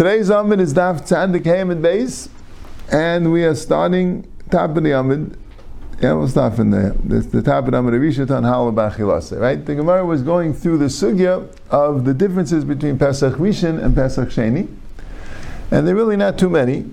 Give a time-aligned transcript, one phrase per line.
[0.00, 2.30] Today's amud is Daf Tzadik Hamid Beis,
[2.90, 5.36] and we are starting top of the amud.
[6.00, 6.94] Yeah, we'll start from there.
[7.04, 9.62] This, the top of the amud Rishit on Halabachilase, right?
[9.62, 14.30] The Gemara was going through the sugya of the differences between Pesach Rishon and Pesach
[14.30, 14.74] Sheni,
[15.70, 16.86] and they're really not too many.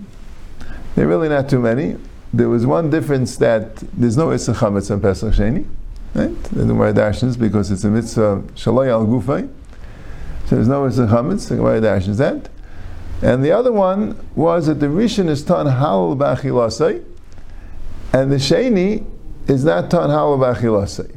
[0.95, 1.95] They're really not too many.
[2.33, 5.65] There was one difference that there's no Issa Chametz on Pesach Sheni,
[6.13, 6.43] right?
[6.43, 9.49] The Gemara dashes because it's a mitzvah Shaloi al Gufay.
[10.47, 12.49] So there's no Issa Chametz, the Gemara dashes that.
[13.21, 17.03] And the other one was that the Rishon is tan halal b'achilasei,
[18.13, 19.05] and the Sheni
[19.47, 21.15] is not tan halal b'achilasei.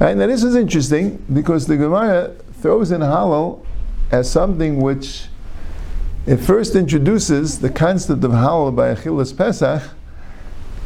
[0.00, 0.16] Right?
[0.16, 3.64] Now this is interesting because the Gemara throws in halal
[4.10, 5.26] as something which
[6.26, 9.82] it first introduces the concept of halal by achilas Pesach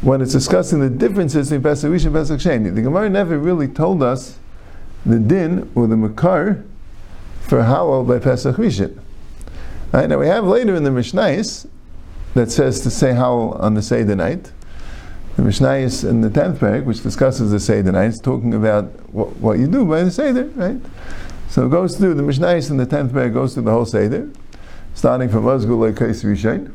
[0.01, 2.73] when it's discussing the differences between Pesach Rishon and Pesach Sheni.
[2.73, 4.37] The Gemara never really told us
[5.05, 6.63] the din or the makar
[7.41, 8.99] for halal by Pesach Rishon.
[9.93, 11.67] Right, now we have later in the Mishnais
[12.33, 14.49] that says to say how on the Seder night.
[15.35, 19.35] The Mishnais in the tenth parak, which discusses the Seder night, is talking about what,
[19.37, 20.77] what, you do by the Seder, right?
[21.49, 24.29] So it goes through the Mishnais in the tenth parak goes through the whole Seder,
[24.93, 26.71] starting from Ozgul Lekais Rishain.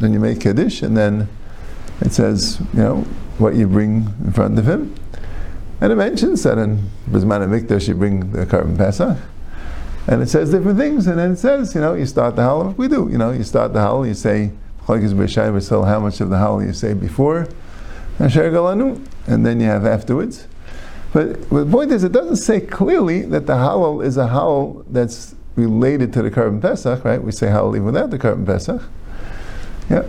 [0.00, 1.28] Then you make Kiddush, and then
[2.00, 2.96] it says, you know,
[3.38, 4.92] what you bring in front of him.
[5.80, 9.16] And it mentions that in Bisman Mikdash you bring the korban Pesach.
[10.08, 12.76] And it says different things, and then it says, you know, you start the halal.
[12.76, 14.52] We do, you know, you start the halal, you say,
[14.86, 17.48] how much of the halal you say before,
[18.18, 20.46] and then you have afterwards.
[21.12, 24.84] But, but the point is, it doesn't say clearly that the halal is a halal
[24.88, 27.20] that's related to the korban pesach, right?
[27.22, 28.82] We say halal even without the korban pesach.
[29.90, 30.04] Yeah.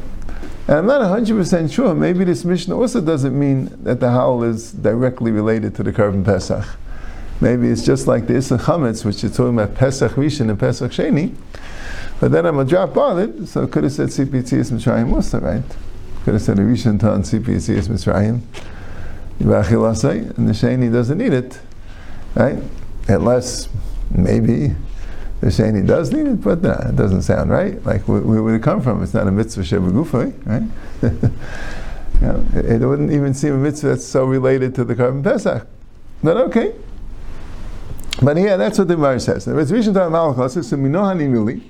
[0.67, 4.73] And I'm not 100% sure, maybe this Mishnah also doesn't mean that the halal is
[4.73, 6.65] directly related to the korban pesach.
[7.39, 10.91] Maybe it's just like the Issa Chametz, which is talking about Pesach Rishon and Pesach
[10.91, 11.35] Sheni.
[12.19, 15.63] But then I'm a drop it, so I could have said CPTS Mitzrayim also, right?
[16.23, 18.41] Could have said a Rishon Tan CPTS Mitzrayim.
[19.39, 21.59] And the Sheni doesn't need it,
[22.33, 22.57] right?
[23.07, 23.69] Unless
[24.09, 24.75] maybe
[25.41, 27.83] the Sheni does need it, but nah, it doesn't sound right.
[27.85, 29.03] Like where, where would it come from?
[29.03, 30.63] It's not a mitzvah Shebagufay, right?
[32.21, 35.23] you know, it, it wouldn't even seem a mitzvah that's so related to the korban
[35.23, 35.67] Pesach.
[36.23, 36.73] But okay,
[38.21, 39.47] but yeah, that's what the Gemara says.
[39.47, 41.61] It's Rishon Tam Malachos, so Minohani Mili.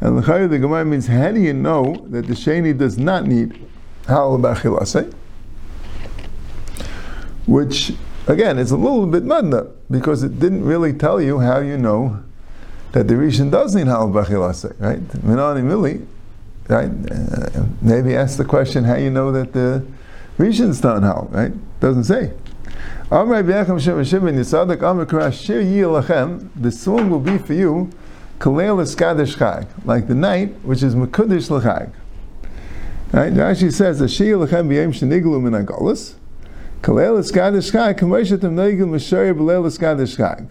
[0.00, 3.60] And the the Gemara means, how do you know that the Sheni does not need
[4.04, 5.14] Halal?
[7.46, 7.92] Which,
[8.26, 12.22] again, is a little bit madna, because it didn't really tell you how you know
[12.92, 15.00] that the Rishon does need Halal Bachilase, right?
[15.00, 16.06] Minohani Mili,
[16.68, 16.90] right?
[17.10, 19.84] Uh, maybe ask the question how you know that the
[20.38, 21.52] Rishon's done Hal, right?
[21.80, 22.32] Doesn't say.
[23.10, 23.24] The
[26.72, 27.90] song will be for you,
[28.40, 31.90] like the night which is Mekudish L'chag.
[33.10, 33.32] Right?
[33.32, 36.14] Rashi says, Ashir Lechem B'yem Sheniglu Min Agolis,
[36.82, 40.50] Kalel Eskadish Chag, Kameshetem Neigel Mesher B'leil Eskadish Chag.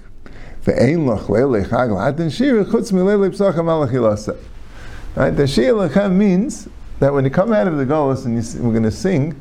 [5.16, 5.30] Right?
[5.30, 6.68] The Shir Lechem means
[7.00, 9.40] that when you come out of the Golis and you, we're going to sing,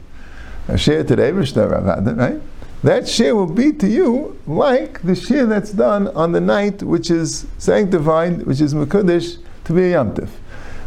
[0.68, 2.40] Ashir today, right?
[2.82, 7.10] That share will be to you like the share that's done on the night which
[7.10, 10.28] is sanctified, which is Mekudesh, to be a Yamtiv.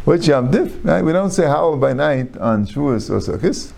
[0.04, 0.84] Which Yamtiv?
[0.84, 1.04] Right?
[1.04, 3.72] We don't say howl by night on Shavuos or Sukkot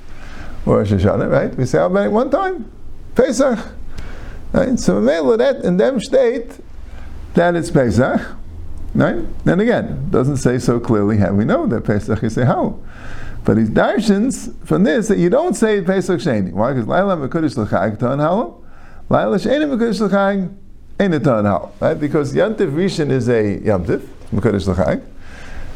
[0.67, 1.55] or Shoshana, right?
[1.56, 2.71] We say how by night one time,
[3.15, 3.59] Pesach.
[4.53, 4.78] Right?
[4.78, 6.59] So that in them state
[7.34, 8.21] that it's Pesach.
[8.95, 9.45] Right?
[9.45, 12.78] Then again, doesn't say so clearly how we know that Pesach is a how.
[13.44, 16.53] But he darshans from this that you don't say Pesach Sheni.
[16.53, 16.72] Why?
[16.72, 18.62] Because Laila Mekudish L'chag Tan Halal.
[19.08, 20.48] Laila Sheni Mekudish L'chag
[21.00, 21.72] Ain't a Tan Halal.
[21.80, 21.98] Right?
[21.98, 25.03] Because Yantiv Rishon is a Yamtiv, Mekudish L'chag.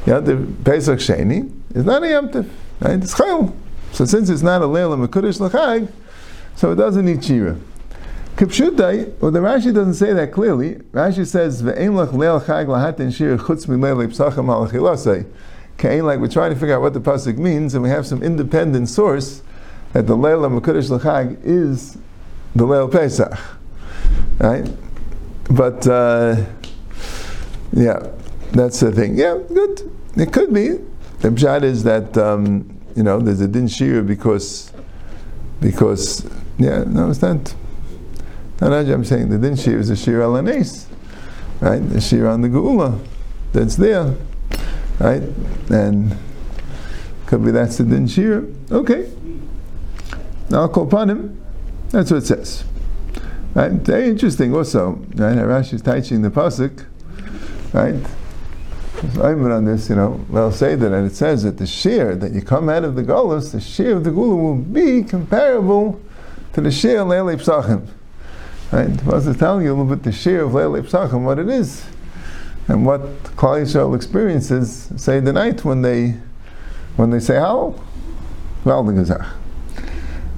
[0.05, 2.49] Yantiv Pesach Sheni is not a Yamtiv.
[2.81, 3.03] Right?
[3.03, 3.53] It's Chayil.
[3.93, 5.89] So since it's not a Leila Mekudish L'chag,
[6.55, 7.57] so it doesn't need Shira.
[8.37, 10.75] Kipshutai, well, the Rashi doesn't say that clearly.
[10.93, 15.25] Rashi says, "Ve'ein lach leil chag lahatin shir chutz mileil psacham halachilasei."
[15.79, 18.23] Kain, like we're trying to figure out what the pasuk means, and we have some
[18.23, 19.43] independent source
[19.93, 21.99] that the Leil Mekudesh L'Chag is
[22.55, 23.39] the Leil Pesach,
[24.39, 24.67] right?
[25.51, 26.45] But uh,
[27.73, 28.09] yeah,
[28.53, 29.17] that's the thing.
[29.17, 29.93] Yeah, good.
[30.17, 30.79] It could be.
[31.21, 34.73] The pshat is that um, you know there's a din shir because
[35.61, 37.55] because yeah no it's not.
[38.61, 41.79] Not I'm saying the din shir is a shir al right?
[41.79, 42.99] The shir on the geula
[43.53, 44.15] that's there
[44.99, 45.23] right?
[45.71, 46.17] And
[47.27, 48.45] could be that's the din shira.
[48.71, 49.11] Okay.
[50.49, 51.43] Now him.
[51.91, 52.65] That's what it says.
[53.55, 53.73] Right?
[53.73, 54.93] Very interesting also.
[55.15, 55.37] Right?
[55.37, 56.87] Rashi is teaching the pasuk.
[57.73, 57.95] Right?
[59.23, 62.33] I'm on this, you know, they'll say that, and it says that the shear that
[62.33, 66.01] you come out of the Golos, the shear of the Gula will be comparable
[66.55, 67.87] to the shear of Leilei Psachim.
[68.73, 69.05] Right?
[69.05, 71.85] Was telling you a little bit the shear of Leilei Psachim, what it is,
[72.69, 73.01] and what
[73.37, 76.17] Klal Yisrael experiences, say the night when they
[76.97, 77.75] when they say how,
[78.65, 79.35] well, the Gazach.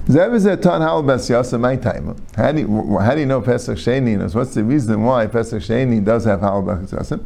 [0.07, 2.17] Zev is a ton how best yasa my time.
[2.35, 4.35] How do you, how do you know Pesach Sheni knows?
[4.35, 7.25] What's the reason why Pesach Sheni does have how best yasa?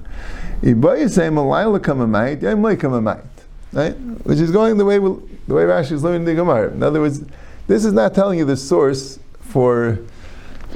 [0.62, 3.24] Iboy say malayla kamamait, yom loy kamamait.
[3.72, 3.92] Right?
[3.92, 6.72] Which is going the way the way Rashi is learning the Gemara.
[6.72, 7.24] In other words,
[7.68, 9.98] this is not telling you the source for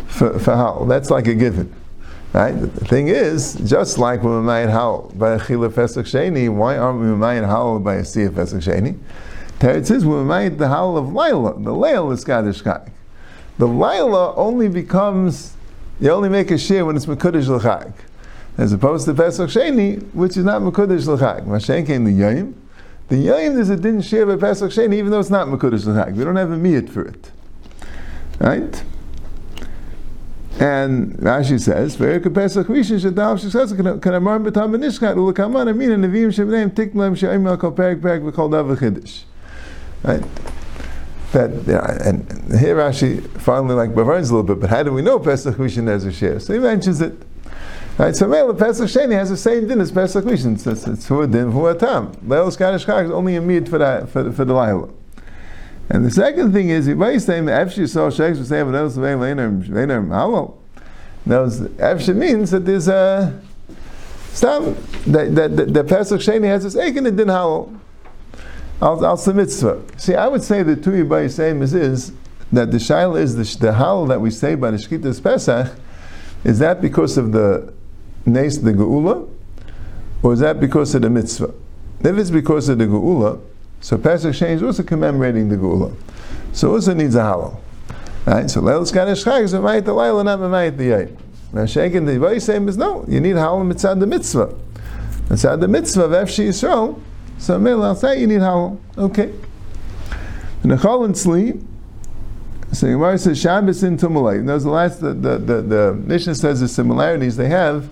[0.06, 0.84] for, for how.
[0.88, 1.75] That's like a given.
[2.32, 2.52] Right?
[2.52, 7.00] The thing is, just like we might how by a chila Pesach Sheni, why aren't
[7.00, 8.99] we might how by a Siyah Pesach Sheni?
[9.58, 11.55] Teretz says we might the howl of Laila.
[11.55, 12.90] The Lail is Kaddish Chag.
[13.56, 15.55] The Laila only becomes,
[15.99, 17.90] you only make a share when it's Mekudesh L'chag.
[18.58, 21.46] As opposed to Pesach Sheni, which is not Mekudesh L'chag.
[21.46, 22.55] Mashen came the Yom.
[23.08, 26.17] The Yom is a din share by Pesach Sheni, even though it's not Mekudesh L'chag.
[26.17, 27.31] We don't have a miyat for it.
[28.38, 28.84] Right?
[30.58, 36.05] And Rashi says, "Ve'er Pesach Rishon shadav shesas can amar b'tam b'nishkat ulakaman amin and
[36.05, 39.25] neviim shebneim tiklam she'im al kol perik perik v'kol dav v'chiddush."
[40.03, 40.25] Right?
[41.32, 42.26] That yeah, and
[42.58, 45.88] here Rashi finally like Bavarns a little bit, but how do we know Pesach Rishon
[45.88, 46.41] has a share?
[46.41, 47.14] So he mentions it.
[47.99, 50.55] Right, so Mela Pesach Sheni has the same din as Pesach Rishon.
[50.67, 52.12] It's, who a din, who a tam.
[52.26, 54.88] Leil Skadish Chag is only a mid for that for, for the.
[55.88, 60.03] And the second thing is, if I say Efshi saw Sheikhs saying, "Those later later
[60.03, 60.55] halal."
[61.25, 63.41] Those Efshi means that there's a
[64.33, 64.62] stop
[65.06, 67.79] that that the Pesach Sheni has this halal.
[68.83, 69.50] I'll submit
[69.97, 72.12] See, I would say the two Yibai same is is
[72.53, 75.73] that the shaila is the, the halal that we say by the Shkitas Pesach
[76.44, 77.73] is that because of the
[78.25, 79.29] Nes the Geula,
[80.23, 81.55] or is that because of the mitzvah?
[82.00, 83.41] If it's because of the Geula,
[83.81, 85.94] so Pesach Sheni is also commemorating the Geula.
[86.52, 87.58] So also needs a halal.
[88.25, 88.50] Right?
[88.50, 91.17] So Leil Skanish Chag is Mamayit the Leil and not Mamayit the Yom.
[91.52, 94.55] Now Shekin the same is no, you need halal mitzad the mitzvah.
[95.28, 97.00] Mitzad the mitzvah of Efshi Yisrael,
[97.38, 98.78] so Mel I'll say you need halal.
[98.99, 99.32] Okay.
[100.62, 101.64] And the Chol and Tzli,
[102.72, 104.44] so Gemara says Shabbos in Tumalay.
[104.44, 107.88] Those the last the the, the, the Mishnah says the similarities they have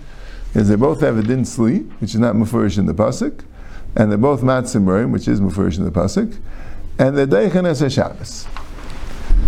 [0.53, 3.41] is they both have a din sli, which is not mufurish in the pasuk,
[3.95, 6.37] and they're both matzim which is mufurish in the pasuk,
[6.99, 8.47] and they're deichan as Shabbos.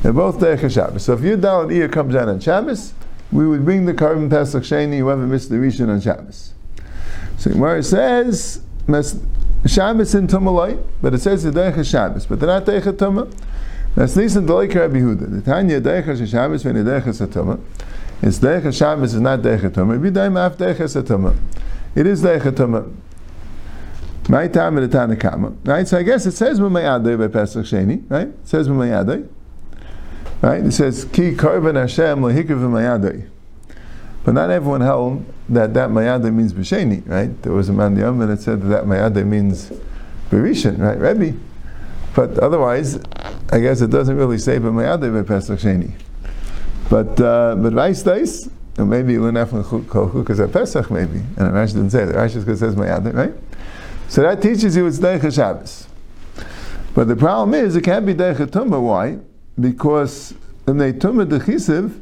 [0.01, 1.03] They're both deichan Shabbos.
[1.03, 2.93] So if your dalit ear comes out on Shabbos,
[3.31, 6.53] we would bring the korban pesach sheni whoever missed the rishon on Shabbos.
[7.37, 8.61] So Gemara says
[9.65, 13.33] Shabbos in Tumalay, but it says the deichan Shabbos, but they're not deichan Tumah.
[13.95, 15.29] That's nisan delik Rabbi Huda.
[15.29, 17.59] The Tanya deichan Shabbos when deichan Satuma.
[18.21, 19.99] It's deichan Shabbos is not deichan Tumah.
[19.99, 21.35] Vidaim af deichan Satuma.
[21.95, 22.93] It is deichan Tumah.
[24.29, 25.55] My time at the Tanakama.
[25.65, 25.87] Right?
[25.87, 28.27] So I guess it says Mumayadai by Pesach Sheni, right?
[28.27, 29.27] It says Mumayadai.
[30.41, 30.65] Right?
[30.65, 33.29] It says Ki Karban Hashem Lahikav Mumayadai.
[34.27, 37.41] But not everyone held that that Mayadai means B'Sheni, right?
[37.43, 39.71] There was a man the Yom that said that, that Mayadai means
[40.29, 40.99] Berishan, right?
[40.99, 41.37] Rebbe.
[42.13, 42.99] But otherwise,
[43.51, 45.93] I guess it doesn't really say B'Mayadai by Pesach Sheni.
[46.89, 51.19] But uh, but Vice Dice, or maybe Lunaf Chukas at Pesach, maybe.
[51.19, 52.15] And Rashi didn't say that.
[52.15, 53.33] Rashi just says Mayadai, right?
[54.07, 55.87] So that teaches you it's Deicha Shabbos.
[56.93, 58.81] But the problem is, it can't be Deicha Tumah.
[58.81, 59.19] Why?
[59.59, 60.33] Because
[60.67, 61.99] in the Tumah Dechisiv,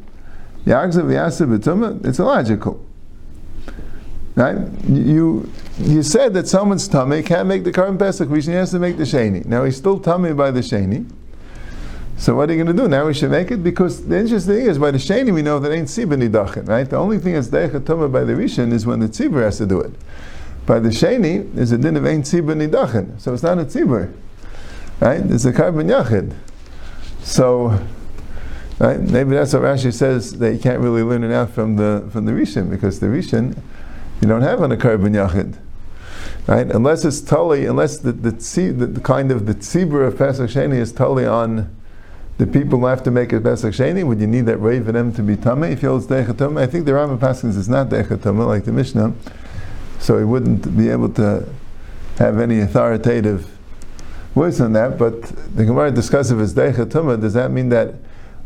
[0.65, 2.83] Yagzav Yasav it's illogical.
[4.35, 4.57] Right?
[4.89, 8.97] You you said that someone's tummy can't make the current Pesach he has to make
[8.97, 9.45] the Sheni.
[9.45, 11.09] Now he's still tummy by the Sheni.
[12.17, 12.87] So what are you going to do?
[12.87, 13.61] Now we should make it?
[13.61, 16.89] Because the interesting thing is, by the Sheni we know that ain't Tzibah Nidachin, right?
[16.89, 19.65] The only thing that's Deicha Tumah by the Rishon is when the Tzibah has to
[19.65, 19.93] do it.
[20.65, 23.19] By the Sheni, there's a din of Ein Tzibur Nidachin.
[23.21, 24.11] So it's not a Tzibur.
[24.99, 25.21] Right?
[25.21, 26.33] It's a korban Yachid.
[27.21, 27.85] So,
[28.79, 28.99] right?
[28.99, 32.25] Maybe that's what Rashi says that you can't really learn it out from the from
[32.25, 33.57] the Rishon, because the Rishon
[34.21, 35.57] you don't have on a korban Yachid.
[36.47, 36.67] Right?
[36.71, 40.77] Unless it's totally, unless the, the, the, the kind of the tzibur of Pesach Sheni
[40.77, 41.75] is totally on
[42.37, 44.91] the people who have to make a Pesach Sheni, would you need that ray for
[44.91, 45.71] them to be Tameh?
[45.71, 49.15] If you hold Deichatama, I think the Rambam Paskins is not Deichatama, like the Mishnah
[49.99, 51.47] so he wouldn't be able to
[52.17, 53.49] have any authoritative
[54.33, 54.97] voice on that.
[54.97, 55.21] But
[55.55, 57.95] the Gemara discusses it's Deicha Tumah, does that mean that,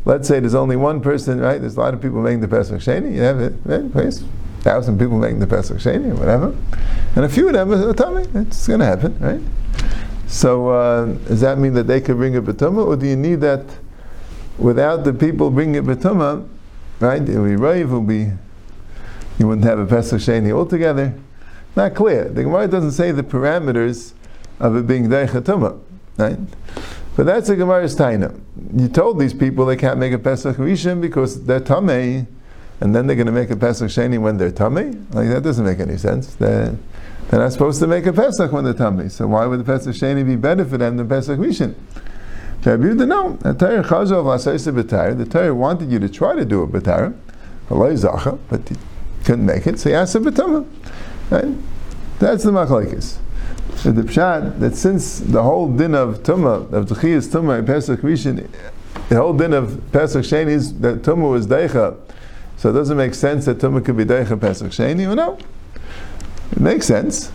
[0.06, 1.60] let's say there's only one person, right?
[1.60, 3.92] There's a lot of people making the Pesach Sheni, you have it, right?
[3.92, 4.24] Place,
[4.62, 6.56] thousand people making the Pesach Sheni, or whatever,
[7.16, 8.28] and a few of them are tummy.
[8.36, 9.42] It's going to happen, right?
[10.28, 13.42] So uh, does that mean that they could bring a betuma, or do you need
[13.42, 13.66] that
[14.58, 16.48] without the people bringing a betuma,
[17.00, 17.22] right?
[17.22, 18.32] It will be rave, will be
[19.40, 21.14] you wouldn't have a Pesach Sheni altogether.
[21.80, 22.26] Not clear.
[22.26, 24.14] The Gemara doesn't say the parameters
[24.60, 25.80] of it being Deichatuma,
[26.18, 26.38] right?
[27.16, 28.40] But that's the Gemara's taina.
[28.76, 32.28] You told these people they can't make a Pesach Rishon because they're Tamei,
[32.82, 34.94] and then they're going to make a Pesach Sheni when they're Tamei?
[35.14, 36.36] Like, that doesn't make any sense.
[36.36, 36.76] They're,
[37.30, 39.12] they're not supposed to make a Pesach when they're Tamei.
[39.12, 41.76] So why would the Pesach Sheni be better for them than Pesach Rishon?
[42.66, 43.38] Rabbi Yehuda, no.
[45.16, 47.14] The Torah wanted you to try to do a B'Tayr,
[48.50, 48.78] but you
[49.24, 50.66] couldn't make it, so you asked a B'Tumah.
[51.30, 51.56] Right?
[52.20, 53.18] That's the machlekes.
[53.84, 58.50] The pshat that since the whole din of tumah of tchiyas tumah and Pesach Rishon,
[59.08, 61.98] the whole din of Pesach Sheni is that tumah was deicha,
[62.58, 65.08] so it doesn't make sense that tumah could be deicha Pesach Sheni.
[65.08, 65.38] Well, no,
[66.52, 67.32] it makes sense.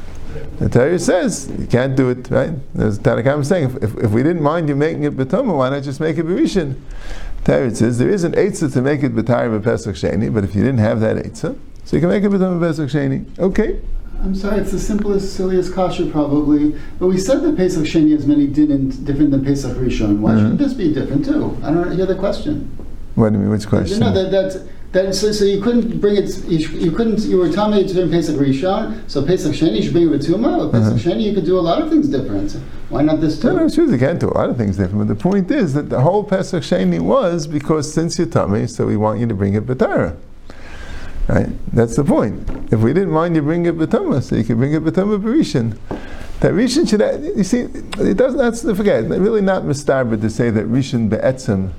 [0.58, 2.52] The Torah says you can't do it, right?
[2.74, 6.00] There's Tanakam saying if, if, we didn't mind you making it betuma, why not just
[6.00, 6.80] make it berishin?
[7.44, 10.62] Torah says there is an eitzah to make it betayim Pesach Sheni, but if you
[10.62, 13.38] didn't have that eitzah, so you can make it betuma Pesach Sheni.
[13.38, 13.80] Okay.
[14.22, 16.74] I'm sorry, it's the simplest, silliest kasha probably.
[16.98, 20.20] But we said that Pesach Sheni has many din different than Pesach Rishon.
[20.20, 20.40] Why mm-hmm.
[20.40, 21.58] shouldn't this be different too?
[21.62, 22.74] I don't hear the question.
[23.16, 23.50] What do you mean?
[23.50, 24.00] Which question?
[24.00, 26.42] No, that, that, that so, so you couldn't bring it.
[26.46, 27.20] You, you couldn't.
[27.20, 29.08] You were telling me to do Pesach Rishon.
[29.10, 30.72] So Pesach Sheni you should bring it with Tuma.
[30.72, 30.98] Pesach uh-huh.
[30.98, 32.52] Sheni you could do a lot of things different.
[32.88, 33.48] Why not this too?
[33.48, 35.06] No, no, sure you can do a lot of things different.
[35.06, 38.86] But the point is that the whole Pesach Sheni was because since you're tummy, so
[38.86, 40.16] we want you to bring it B'tara.
[41.28, 41.48] Right?
[41.72, 42.48] That's the point.
[42.72, 45.78] If we didn't mind you bring it B'tama, so you can bring it B'tama B'rishan.
[46.40, 47.00] That Rishon should,
[47.36, 51.72] you see, it doesn't, that's, forget, really not mistarba to say that Rishon Be'etzim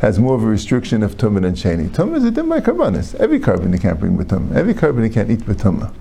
[0.00, 1.88] has more of a restriction of Tumah than Sheni.
[1.88, 3.14] Tumah is a dim by Karbanis.
[3.14, 4.54] Every korban you can't bring B'tumah.
[4.54, 5.94] Every korban you can't eat B'tumah.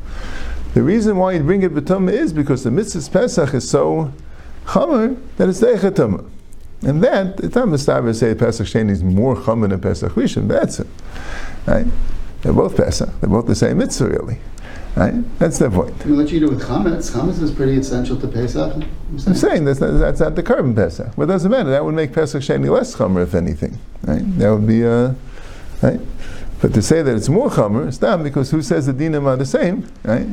[0.73, 4.11] The reason why you bring it B'tumah is because the mitzvah Pesach is so
[4.65, 6.25] chamer that it's Deichat
[6.81, 10.47] And that, it's not mistarba to say Pesach Sheni is more chamer than Pesach Rishon
[10.47, 10.87] Be'etzim.
[11.65, 11.87] Right?
[12.41, 13.09] They're both Pesach.
[13.19, 14.39] They're both the same mitzvah, really.
[14.95, 15.39] Right?
[15.39, 16.05] That's the point.
[16.05, 17.11] We let you do it with chametz.
[17.11, 18.73] Chametz is pretty essential to Pesach.
[18.73, 21.17] I'm saying, I'm saying that's, not, that's not the korban Pesach.
[21.17, 21.69] Well, it doesn't matter.
[21.69, 23.77] That would make Pesach sheni less chamer, if anything.
[24.03, 24.23] Right?
[24.39, 25.13] That would be, uh,
[25.81, 25.99] right?
[26.61, 29.37] But to say that it's more chamer, it's not because who says the dinim are
[29.37, 30.27] the same, right?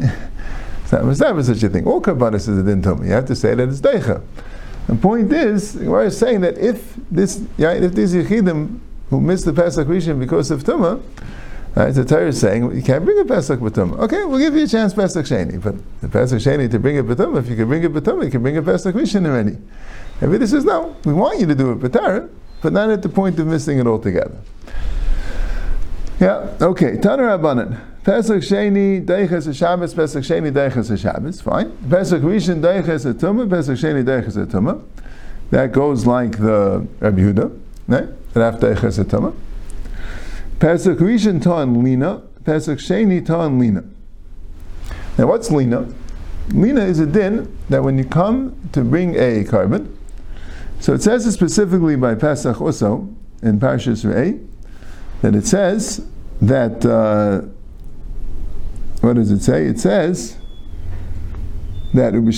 [0.82, 1.84] It's not, it's not such a thing.
[1.86, 2.80] All karbanis is a din.
[3.04, 4.22] You have to say that it's deicha.
[4.86, 8.78] The point is, we're saying that if this, yeah, if these yichidim
[9.10, 11.02] who miss the Pesach Rishon because of tumah,
[11.76, 11.92] Right?
[11.92, 13.98] The Torah is saying you can't bring a Pesach B'tum.
[13.98, 17.04] Okay, we'll give you a chance Pesach Sheni, but the Pesach Sheni to bring a
[17.04, 19.58] B'tum, if you can bring a B'tum, you can bring a Pesach Rishon already.
[20.22, 22.30] Everybody says no, we want you to do it B'tar,
[22.62, 24.38] but not at the point of missing it altogether.
[26.18, 26.96] Yeah, okay.
[26.96, 27.78] Taner Abanan.
[28.02, 29.92] Pesach Sheni Deiches Shabbos.
[29.92, 31.42] Pesach Sheni Deiches Shabbos.
[31.42, 31.76] Fine.
[31.90, 33.50] Pesach Rishon Deiches Tumah.
[33.50, 34.82] Pesach Sheni Deiches Tumah.
[35.50, 38.08] That goes like the Rabbi Yehuda, right?
[38.34, 39.34] Raf Deiches a Tumah.
[40.58, 43.84] Pesach Rishon Tan Lina, Pesach Sheni Tan Lina.
[45.18, 45.92] Now, what's Lina?
[46.48, 49.94] Lina is a din that when you come to bring a korban,
[50.80, 53.08] so it says it specifically by Pesach also
[53.42, 54.46] in Parshas Re'eh,
[55.22, 56.06] that it says
[56.40, 57.42] that, uh,
[59.00, 59.66] what does it say?
[59.66, 60.36] It says
[61.94, 62.28] that when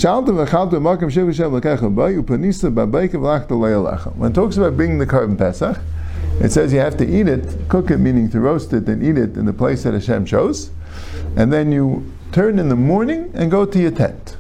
[4.31, 5.79] it talks about bringing the korban Pesach,
[6.41, 9.19] it says you have to eat it, cook it, meaning to roast it and eat
[9.19, 10.71] it in the place that Hashem chose,
[11.37, 14.37] and then you turn in the morning and go to your tent.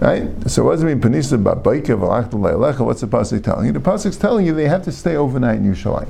[0.00, 0.28] Right?
[0.50, 1.00] So what does it mean?
[1.00, 1.38] Panisa
[2.84, 3.72] What's the pasuk telling you?
[3.72, 6.08] The pasuk's telling you they have to stay overnight in Yerushalayim.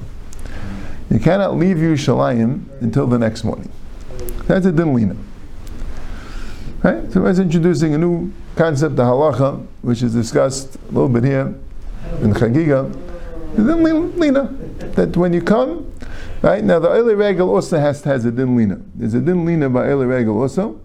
[1.11, 3.71] You cannot leave Yerushalayim until the next morning.
[4.47, 5.17] That's a dinlina.
[6.83, 7.13] Right?
[7.13, 11.55] So it's introducing a new concept, the halacha, which is discussed a little bit here
[12.23, 13.12] in Chagiga
[13.57, 14.45] din lina.
[14.95, 15.93] That when you come,
[16.43, 18.81] right now the oily regal also has has a din lina.
[18.95, 20.81] There's a din lina by oily regal also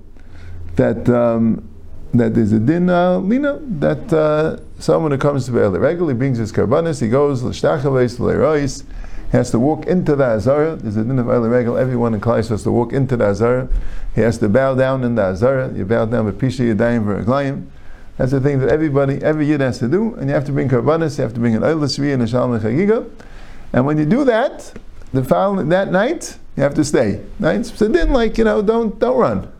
[0.75, 1.67] that um,
[2.13, 6.07] that there's a din uh, lina that uh, someone who comes to the oily regal,
[6.07, 8.83] he brings his karbanis, he goes l'shtachaves l'erois.
[9.29, 10.77] He has to walk into the Azara.
[10.77, 11.75] There's a din of Oily Regal.
[11.75, 13.67] Everyone in Klai has to walk into the Azara.
[14.15, 15.69] He has to bow down in the Azara.
[15.74, 17.67] You bow down with Pisha Yadayim V'Raglayim.
[18.17, 20.69] That's the thing that everybody, every yid has to do, and you have to bring
[20.69, 23.09] karbanis, you have to bring an oilasri and a shalom chagiga,
[23.74, 24.74] and when you do that,
[25.13, 27.24] the following that night you have to stay.
[27.39, 27.65] Right?
[27.65, 29.51] So then, like you know, don't don't run.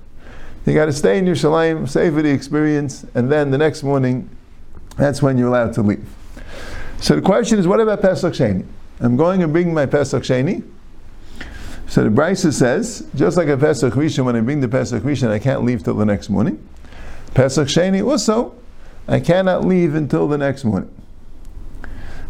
[0.66, 4.30] You got to stay in your Yerushalayim, savor the experience, and then the next morning,
[4.98, 6.06] that's when you're allowed to leave.
[7.00, 8.66] So the question is, what about Pesach Sheni?
[9.00, 10.68] I'm going and bring my Pesach Sheni.
[11.88, 15.30] So the Brisa says, just like a Pesach Rishon, when I bring the Pesach Rishon,
[15.30, 16.68] I can't leave till the next morning.
[17.38, 18.56] Pesach Sheni also,
[19.08, 20.90] I cannot leave until the next morning.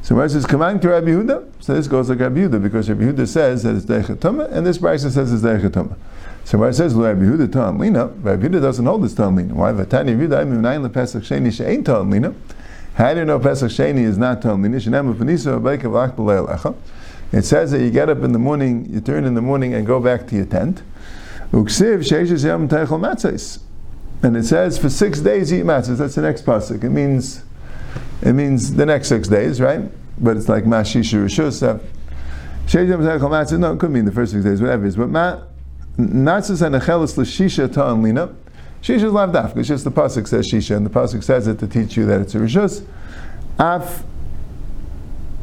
[0.02, 3.04] So Rashi says, "Command to Rabbi Yehuda." So this goes like Rabbi Yehuda because Rabbi
[3.04, 5.96] Yehuda says that it's deichatuma, and this Brisa says it's deichatuma.
[6.44, 9.56] So it says Rabbi Yehuda Tan Lina, Rabbi Yehuda doesn't hold this Tan Lina.
[9.56, 9.72] Why?
[9.72, 12.34] Vatani Yehuda Aimim Nain LePesach Sheni She'ain Tan Lina.
[12.96, 14.76] How do you know Pesach Sheni is not Tan Lina?
[14.76, 16.76] Shenem Panisa Abayka V'Ach B'Leil Echa.
[17.32, 19.88] It says that you get up in the morning, you turn in the morning and
[19.88, 20.82] go back to your tent.
[21.54, 23.60] Uksiv Sheishes Yom Teichel Matzais.
[24.24, 25.97] And it says for six days eat matzahs.
[25.97, 26.83] That's the next pasuk.
[26.83, 27.43] It means,
[28.21, 29.81] it means the next six days, right?
[30.17, 31.79] But it's like mashisha rishus.
[32.65, 33.59] Matzais.
[33.59, 34.95] No, it could mean the first six days, whatever it is.
[34.95, 35.41] But ma,
[35.97, 38.33] Natzis and Achelis l'shisha ta'an lina.
[38.81, 39.57] Shisha is lav dafka.
[39.57, 42.21] It's just the pasuk says shisha, and the pasuk says it to teach you that
[42.21, 42.86] it's a rishus.
[43.57, 44.03] Af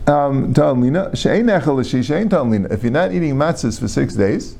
[0.06, 1.14] um, ta'an lina.
[1.16, 2.68] She'ein echel l'shisha, ain't ta'an lina.
[2.70, 4.56] If you're not eating matzahs for six days,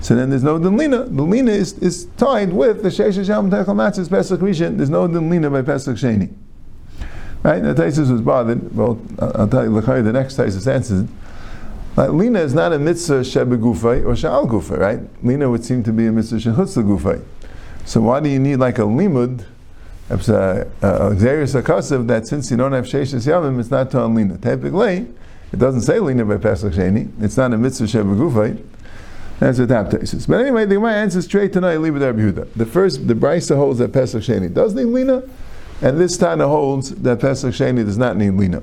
[0.00, 1.14] so then there's no dinlina.
[1.14, 4.76] The lina is, is tied with the shesha shalom techel matzahs pesach rishon.
[4.76, 6.32] There's no dinlina by pesach sheni.
[7.42, 7.62] Right?
[7.62, 8.74] Now Taisus was bothered.
[8.74, 11.08] Well, I'll tell you the next Taisus answers.
[11.96, 15.24] Like, lina is not a mitzvah shebegufay or shal gufay, right?
[15.24, 17.22] Lina would seem to be a mitzvah shechutz gufay.
[17.84, 19.44] So why do you need like a limud,
[20.08, 24.38] a xerius akasav that since you don't have sheshes yavim, it's not to lina.
[24.38, 25.06] Typically,
[25.52, 27.10] it doesn't say lina by pesach sheni.
[27.22, 28.62] It's not a mitzvah shebegufay.
[29.40, 30.28] That's what Taptasis.
[30.28, 31.78] But anyway, the Gemara answers straight tonight.
[31.78, 32.52] Leave it Rabbi Yehuda.
[32.54, 35.22] The first, the Brisa holds that Pesach Sheni does need lina,
[35.80, 38.62] and this Tana holds that Pesach Sheni does not need lina.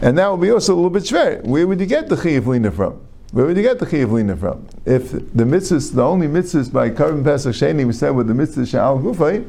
[0.00, 1.44] And that will be also a little bit shver.
[1.44, 2.98] Where would you get the Chiyav lina from?
[3.32, 4.66] Where would you get the Chiyav lina from?
[4.86, 8.62] If the mitzvahs, the only mitzvahs by Karban Pesach Sheni we said with the mitzvah
[8.62, 9.46] Sha'al Gufay,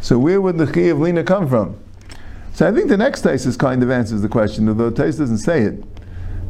[0.00, 1.78] so where would the Chiyav lina come from?
[2.54, 5.60] So I think the next Taisus kind of answers the question, although Taisus doesn't say
[5.62, 5.84] it.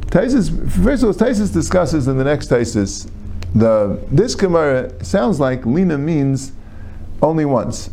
[0.07, 0.49] Taisus,
[0.81, 3.09] first of all, Taisus discusses in the next Taisus
[3.53, 6.53] the this Gemara sounds like Lina means
[7.21, 7.89] only once,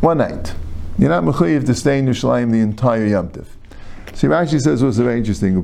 [0.00, 0.54] one night.
[0.98, 3.56] You're not mechuyev to stay in Yerushalayim the entire Yom Tiv.
[4.14, 5.62] See, Rashi says what's very interesting.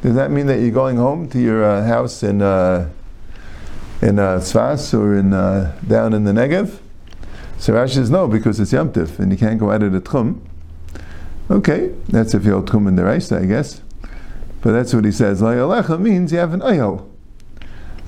[0.00, 2.88] Does that mean that you're going home to your uh, house in uh,
[4.00, 6.78] in uh, Tzfas or in uh, down in the Negev?
[7.58, 10.00] So Rashi says no, because it's Yom Tiv and you can't go out of the
[10.00, 10.40] Tchum.
[11.50, 13.82] Okay, that's if you're Tchum in the rice, I guess.
[14.60, 15.40] But that's what he says.
[15.40, 17.08] Layalecha means you have an ayel.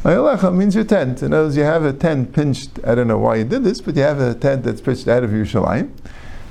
[0.03, 1.23] Layalecha means your tent.
[1.23, 2.81] In other words, you have a tent pinched.
[2.85, 5.23] I don't know why you did this, but you have a tent that's pitched out
[5.23, 5.91] of Yerushalayim.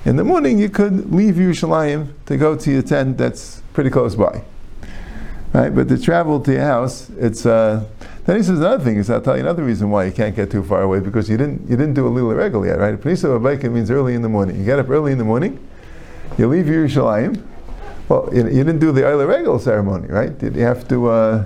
[0.05, 4.15] In the morning, you could leave Yerushalayim to go to your tent that's pretty close
[4.15, 4.43] by.
[5.51, 5.73] Right?
[5.73, 7.45] But to travel to your house, it's.
[7.45, 7.85] Uh,
[8.25, 8.97] then he says another thing.
[8.97, 11.35] Is I'll tell you another reason why you can't get too far away because you
[11.35, 12.95] didn't you didn't do a little regal yet, right?
[12.95, 14.59] Panisa Babaika means early in the morning.
[14.59, 15.57] You get up early in the morning,
[16.37, 17.43] you leave Yerushalayim,
[18.09, 20.35] well, you, you didn't do the Eile Regel ceremony, right?
[20.37, 21.45] Did you have to, uh,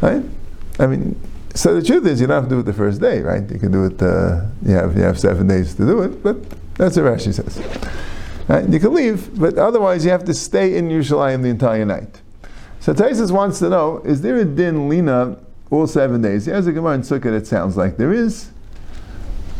[0.00, 0.22] right?
[0.78, 1.20] I mean,
[1.54, 3.48] so the truth is, you don't have to do it the first day, right?
[3.48, 4.02] You can do it.
[4.02, 6.36] Uh, you have you have seven days to do it, but
[6.74, 7.60] that's what Rashi says.
[8.48, 8.68] Right?
[8.68, 12.20] You can leave, but otherwise you have to stay in Yerushalayim the entire night.
[12.80, 15.38] So Taisus wants to know: Is there a din lina
[15.70, 16.46] all seven days?
[16.46, 18.50] He has a Gemara in Sukkah that sounds like there is.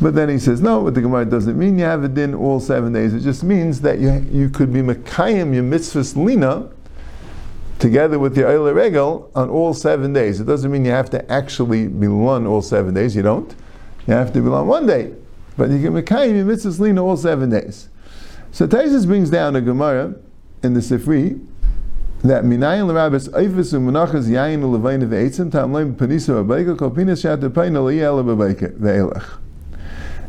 [0.01, 2.59] But then he says, no, what the Gemara doesn't mean you have a din all
[2.61, 3.15] seven days.
[3.15, 6.69] It just means that you, you could be Mekayim, your mitzvahs lina,
[7.79, 10.41] together with your Eile Regel on all seven days.
[10.41, 13.15] It doesn't mean you have to actually be on all seven days.
[13.15, 13.55] You don't.
[14.07, 15.15] You have to be on one day.
[15.57, 17.89] But you can Mekayim your mitzvahs lina all seven days.
[18.51, 20.17] So Taisus brings down a Gemara
[20.63, 21.41] in the Sifri
[22.23, 27.41] that minayin l'rabes eifus u'menachas yayin u'levayin ve'etzim tam leim panisa v'beika kol pinas shat
[27.41, 29.39] v'peina l'yel v'beika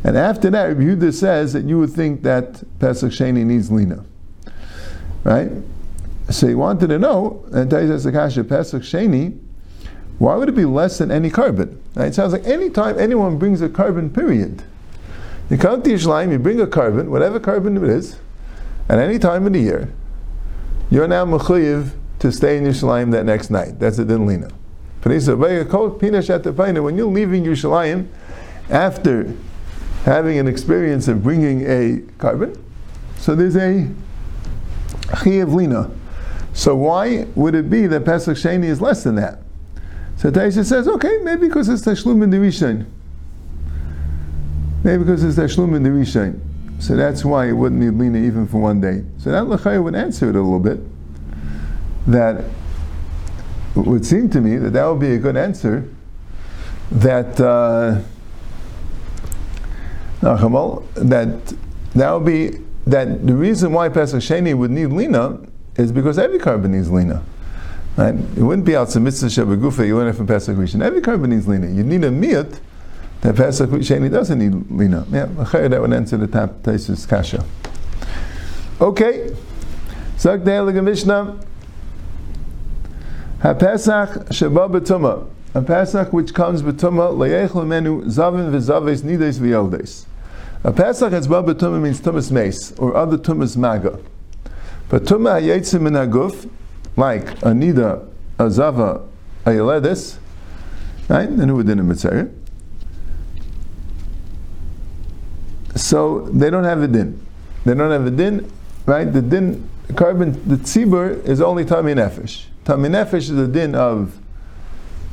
[0.04, 4.04] and after that, Rabbi Yehuda says that you would think that Pesach Sheni needs lina.
[5.24, 5.50] Right?
[6.30, 9.38] So he wanted to know, and Taiz Akasha Pesach Sheni,
[10.18, 11.78] why would it be less than any korban?
[11.94, 12.08] Right?
[12.08, 14.62] It sounds like any time anyone brings a korban, period.
[15.50, 18.18] You come to Yerushalayim, you bring a korban, whatever korban it is,
[18.88, 19.92] at any time of the year,
[20.90, 23.78] you're now mechuyev to stay in Yerushalayim that next night.
[23.78, 24.48] That's a din lina.
[25.02, 25.36] When you're
[27.06, 28.08] leaving Yerushalayim
[28.70, 29.34] after
[30.06, 32.56] having an experience of bringing a korban.
[33.18, 33.90] So there's a
[35.08, 35.90] chiyav lina.
[36.54, 39.40] So why would it be that Pesach Sheni is less than that?
[40.16, 42.86] So Taisha says, okay, maybe because it's Tashlum in the Rishon.
[44.84, 46.40] Maybe because it's Tashlum in the Rishon.
[46.78, 49.02] So that's why it wouldn't need lina even for one day.
[49.18, 50.78] So that Lechaya would answer it a little bit.
[52.06, 52.44] That
[53.74, 55.88] would seem to me that that would be a good answer.
[56.92, 58.00] That uh,
[60.20, 61.54] Nachamal, that
[61.94, 65.38] that would be that the reason why Pesach Sheni would need lina
[65.76, 67.22] is because every korban needs lina.
[67.96, 68.14] Right?
[68.14, 69.86] It wouldn't be out to mitzvah shebegufa.
[69.86, 70.82] You learn it from Pesach Rishon.
[70.82, 71.66] Every korban needs lina.
[71.66, 72.60] You need a miyat
[73.22, 75.06] that Pesach Sheni doesn't need lina.
[75.10, 77.44] Yeah, that would answer the tap Taisus kasha.
[78.80, 79.30] Okay,
[80.18, 81.38] De'elige Mishnah.
[83.40, 85.28] HaPesach Sheba B'Tumah.
[85.56, 90.04] A Pesach which comes betuma leyechel menu zavin v'zaves nides v'yoldes.
[90.62, 93.98] A Pesach that's ba betuma means tumas mace or other tumas maga.
[94.90, 96.46] But tuma hayetzim min haguf,
[96.94, 98.06] like a nida,
[98.38, 99.00] a zava,
[99.46, 100.18] a yeledis,
[101.08, 101.26] right?
[101.26, 102.28] And who did a mitzvah.
[105.74, 107.18] So they don't have a din.
[107.64, 108.52] They don't have a din,
[108.84, 109.10] right?
[109.10, 112.44] The din, korban, the tzibur is only tami nefesh.
[112.66, 114.18] Tami nefesh is the din of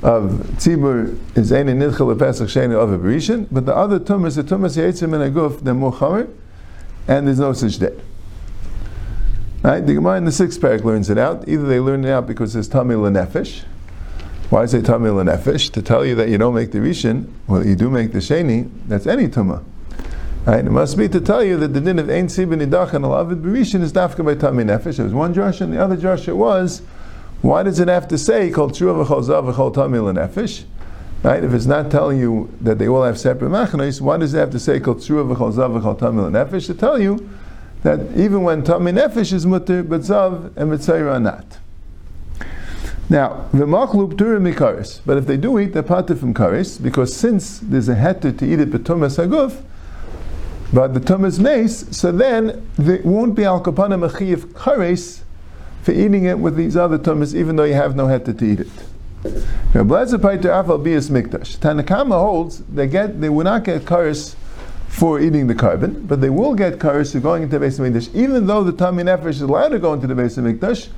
[0.03, 4.77] of tzibur is ein nidchel pesach sheni of a but the other tumas, the tumas
[4.77, 6.29] yitzim and aguf, more chamer,
[7.07, 7.99] and there's no such din.
[9.63, 9.79] Right?
[9.79, 11.47] The Gemara in the sixth parak learns it out.
[11.47, 13.63] Either they learn it out because it's tami lenefesh.
[14.49, 15.71] Why say tami lenefesh?
[15.71, 18.69] To tell you that you don't make the rishon, well, you do make the sheni.
[18.87, 19.63] That's any tumah.
[20.45, 20.65] Right?
[20.65, 23.41] It must be to tell you that the din of Ein Sibin Idach and Alavid
[23.41, 24.97] Berishin is dafka by Tami Nefesh.
[24.97, 26.81] There was one drush and the other drush it was,
[27.43, 30.63] why does it have to say, Kol Tshuva V'chol V'chol Tami L'Nefesh?
[31.23, 31.43] Right?
[31.43, 34.51] If it's not telling you that they all have separate machnos, why does it have
[34.51, 36.67] to say Kol Tshuva V'chol Zav V'chol Tami L'Nefesh?
[36.67, 37.29] To tell you
[37.81, 41.59] that even when Tami Nefesh is mutter, but Zav and Mitzayra are not.
[43.09, 45.01] Now, v'machlu p'turim mikaris.
[45.05, 48.45] But if they do eat, they're pater from karis, because since there's a heter to
[48.45, 49.61] eat it b'tumas haguf,
[50.71, 55.22] but the tumas mace, so then there won't be al kapanim of kares
[55.83, 58.61] for eating it with these other tumas, even though you have no heter to eat
[58.61, 58.67] it.
[59.73, 59.83] Now,
[61.59, 64.35] Tanakama holds they get they will not get kares
[64.87, 67.85] for eating the korban, but they will get kares for going into the base of
[67.85, 70.89] Mikdash, even though the Tami Nefesh is allowed to go into the base of Mikdash,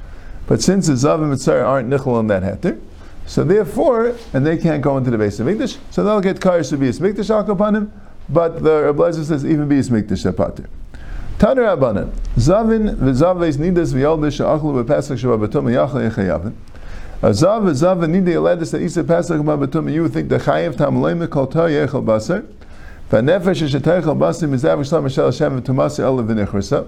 [0.47, 2.79] but since the Zav and Mitzvah aren't nichel on that heter,
[3.25, 6.69] so therefore, and they can't go into the base of Mikdash, so they'll get kares
[6.69, 7.89] for beis Mikdash al
[8.27, 10.67] but the Rebbe says even be mikdash pater.
[11.37, 13.93] Zavin v'zaves nidas
[15.65, 16.53] yachal yechayavin.
[17.21, 19.43] A zav v'zav v'nida that isa pesach
[19.93, 22.05] you think the chayav tam kol tar yechal
[23.09, 23.61] v'nefesh
[24.47, 24.77] mizav
[25.25, 26.87] Hashem v'tumasi v'nichrasa.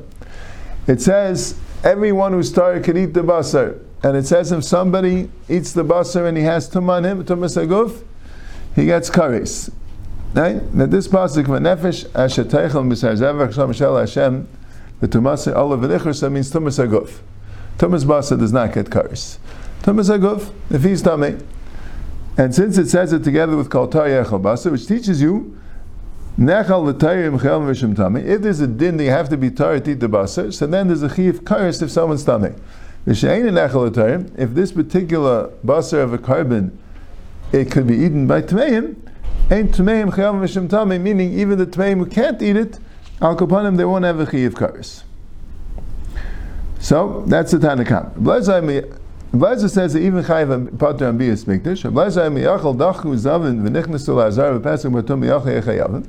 [0.87, 3.77] It says everyone who started can eat the basar.
[4.01, 7.61] And it says if somebody eats the basar and he has tum on him, tumas
[7.61, 8.01] aguf,
[8.75, 9.71] he gets kares.
[10.33, 10.59] Right?
[10.77, 14.47] That this pasuk v'nefesh asher teichel misar shel Hashem
[15.01, 17.19] v'tumase olav v'nichursa means tumas aguf.
[17.77, 19.37] Tumas basa does not get karis.
[19.83, 21.37] Tumas aguf, if he's tummy.
[22.37, 25.57] And since it says it together with kol yechal basa, which teaches you
[26.37, 28.21] Nechal l'tayim chel v'shim tummy.
[28.21, 30.87] If there's a din that you have to be to eat the basa, so then
[30.87, 32.53] there's a chiv karis if someone's tummy.
[33.07, 36.77] If this particular basa of a korban,
[37.51, 38.97] it could be eaten by tmeim,
[39.49, 42.79] Ain't tmeim chayav v'shem tamei, meaning even the tmeim who can't eat it,
[43.21, 45.03] al kapanim they won't have a chayiv karis.
[46.79, 48.13] So that's the Tanakam.
[49.31, 51.89] Blazer says that even chayiv pater and bias mikdash.
[51.93, 56.05] Blazer miyachal dachu zavin v'nichnasu la'azar v'pesach matum miyachal yechayavim.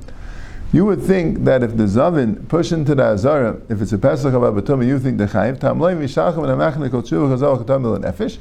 [0.73, 4.33] You would think that if the zavin push into the azara, if it's a pesach
[4.33, 8.03] of abatum, you think the chayiv tam loy mishachim and amachne kol tshuva chazal chatam
[8.03, 8.37] nefesh.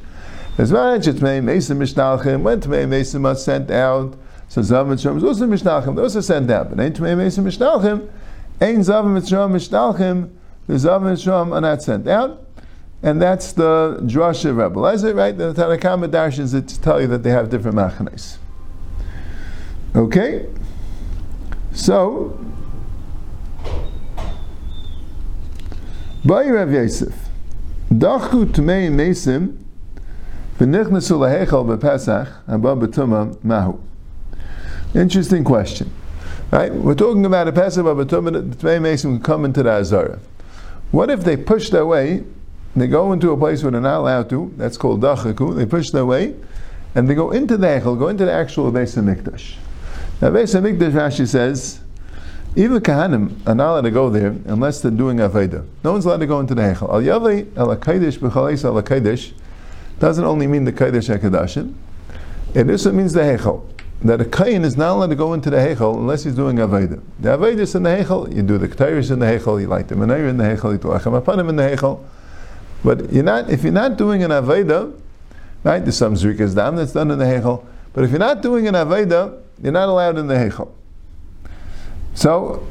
[0.56, 4.16] There's one tmei mesim mishnalchim when tmei mesim are sent out.
[4.48, 5.94] So Zav Mitzrayim is also Mishnalchim.
[5.94, 6.70] They also sent out.
[6.70, 8.08] But Ein Tumei Mesim Mishnalchim,
[8.60, 10.30] Ein Zav Mitzrayim Mishnalchim,
[10.66, 12.44] the Zav Mitzrayim are not sent out.
[13.02, 15.36] And that's the Drasha Rebbe Lezer, right?
[15.36, 18.38] The Tanakama darshans to tell you that they have different machanes.
[19.94, 20.46] Okay?
[21.72, 22.40] So,
[26.24, 27.14] Bayi Rav Yosef,
[27.90, 29.58] Dachu Tumei Mesim,
[30.58, 33.78] V'nichnasu lahechal b'Pesach, haba b'tumah mahu.
[34.94, 35.92] Interesting question.
[36.50, 36.72] Right?
[36.72, 40.18] We're talking about a passive of a Tmei Mason can come into the Azara.
[40.90, 42.24] What if they push their way,
[42.74, 45.90] they go into a place where they're not allowed to, that's called Dachaku, they push
[45.90, 46.34] their way,
[46.94, 49.56] and they go into the Echel, go into the actual Beis HaMikdash.
[50.22, 51.80] Now Beis HaMikdash, Rashi says,
[52.56, 55.66] even Kahanim are not allowed to go there unless they're doing Aveda.
[55.84, 56.88] No one's allowed to go into the Echel.
[56.88, 59.32] Al Yavai, Al HaKadosh, B'chalais Al HaKadosh,
[59.98, 61.74] doesn't only mean the Kadosh HaKadashim,
[62.54, 63.66] it also means the Echel
[64.02, 67.02] that a kain is not allowed to go into the hechel unless he's doing aveda.
[67.18, 68.32] The aveda is in the hechel.
[68.34, 69.60] You do the ketayris in the hechel.
[69.60, 70.72] You light the menorah in the hechel.
[70.72, 72.04] You do achem apanim in the hechel.
[72.84, 74.96] But you're not if you're not doing an aveda,
[75.64, 75.80] right?
[75.80, 77.64] There's some zrikas dam that's done in the hechel.
[77.92, 80.70] But if you're not doing an aveda, you're not allowed in the hechel.
[82.14, 82.64] So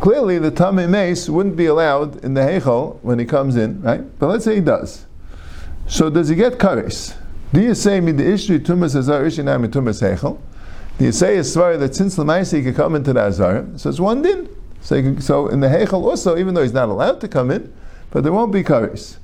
[0.00, 4.18] clearly, the tamei mace wouldn't be allowed in the hechel when he comes in, right?
[4.18, 5.04] But let's say he does.
[5.86, 7.14] So does he get kares?
[7.52, 10.38] Do you say me the ishri tumas azar ishinam tumas hechel?
[11.02, 13.98] The Yisay is svar that since Lamaisi he could come into the Azar, so it's
[13.98, 14.48] one din.
[14.82, 17.74] So, can, so in the Heichel also, even though he's not allowed to come in,
[18.12, 19.16] but there won't be kares.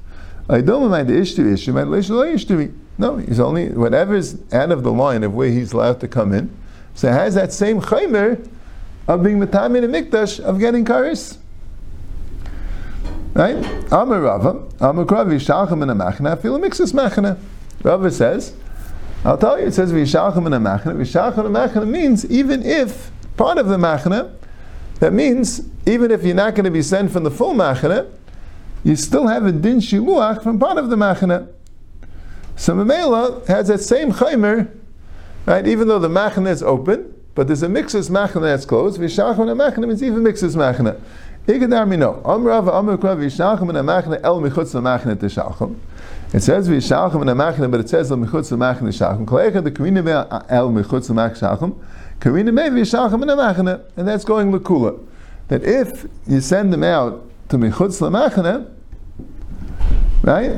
[0.49, 4.91] I don't mind the ishtu issue, my ishtu No, he's only whatever's out of the
[4.91, 6.51] line of where he's allowed to come in.
[6.97, 8.45] So has that same chaymer
[9.07, 11.37] of being metamin and mikdash of getting karis.
[13.35, 13.55] Right?
[13.93, 17.39] Amar Rava, Amar Krav Yishalchem in a machna, feel a mixus machna.
[17.85, 18.53] Rava says,
[19.25, 20.95] I'll tell you, it says Vishalchem in a machna.
[20.95, 24.33] Vishalchem in a machna means even if part of the machna,
[25.01, 28.11] that means even if you're not going to be sent from the full machna,
[28.85, 31.49] you still have a din shiluach from part of the machna.
[32.57, 34.71] So Mamela has that same chaymer,
[35.47, 35.67] right?
[35.67, 39.01] Even though the machna is open, but there's a mixus machna that's closed.
[39.01, 41.01] Vishalchem in a machna means even mixus machna.
[41.51, 41.63] It
[46.43, 49.25] says Vishalchem in a machna, but it says el michutz machna teshalchem.
[49.25, 51.75] Kolecha the karina el michutz machna teshalchem.
[52.21, 55.03] Karina me Vishalchem in a machna, and that's going lekula.
[55.49, 58.71] That if you send them out to michutz machna,
[60.21, 60.51] right?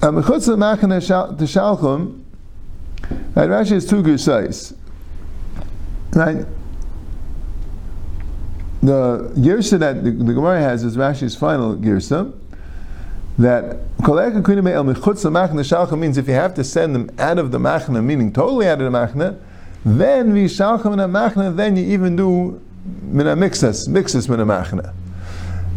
[0.00, 1.00] A michutz machna
[1.36, 2.20] teshalchem.
[3.34, 4.74] Right, Rashi has two good sides.
[6.12, 6.46] Right?
[8.86, 12.32] The girsa that the, the Gemara has is Rashi's final girsa.
[13.38, 18.68] That el means if you have to send them out of the machna, meaning totally
[18.68, 19.38] out of the machna,
[19.84, 22.60] then vishalchem in a machna, then you even do
[23.02, 24.94] mina mixas, mixas mina machna.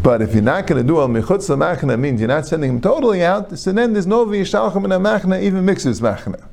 [0.03, 2.81] But if you're not going to do al michutz machna, means you're not sending them
[2.81, 6.43] totally out, so then there's no vishalchem in a machna, even mixas machna.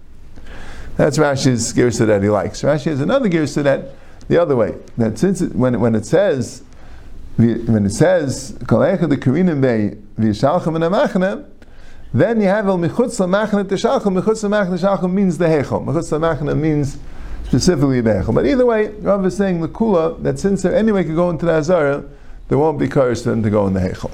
[0.96, 2.62] That's Rashi's girsa that he likes.
[2.62, 3.90] Rashi has another girsa that
[4.28, 4.74] the other way.
[4.96, 6.62] That since it, when, when it says
[7.37, 11.46] when it says Kalecha the Karinim Bay Vishalchem
[12.12, 14.22] then you have El Michutz Lamachna Teshalchem.
[14.22, 15.84] Michutz Lamachna Teshalchem means the Hechel.
[15.84, 16.96] Michutz Lamachna means
[17.44, 18.32] specifically the Hechel.
[18.32, 21.44] But either way, Rav is saying the Kula that since they anyway could go into
[21.44, 22.04] the Azara,
[22.46, 24.12] there won't be for them to go in the Hechel.